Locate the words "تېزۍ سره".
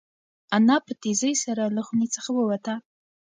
1.01-1.63